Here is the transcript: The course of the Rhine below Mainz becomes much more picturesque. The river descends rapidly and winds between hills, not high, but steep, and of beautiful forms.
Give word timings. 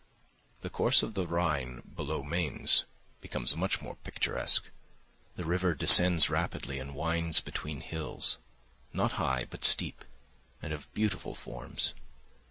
The 0.61 0.71
course 0.71 1.03
of 1.03 1.13
the 1.13 1.27
Rhine 1.27 1.83
below 1.95 2.23
Mainz 2.23 2.85
becomes 3.19 3.55
much 3.55 3.83
more 3.83 3.97
picturesque. 3.97 4.63
The 5.35 5.45
river 5.45 5.75
descends 5.75 6.27
rapidly 6.27 6.79
and 6.79 6.95
winds 6.95 7.39
between 7.39 7.81
hills, 7.81 8.39
not 8.93 9.11
high, 9.21 9.45
but 9.47 9.63
steep, 9.63 10.03
and 10.59 10.73
of 10.73 10.91
beautiful 10.95 11.35
forms. 11.35 11.93